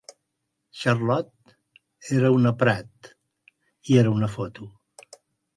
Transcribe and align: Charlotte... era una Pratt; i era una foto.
Charlotte... 0.79 1.35
era 2.17 2.33
una 2.39 2.53
Pratt; 2.63 3.13
i 3.93 4.03
era 4.05 4.19
una 4.19 4.35
foto. 4.39 4.73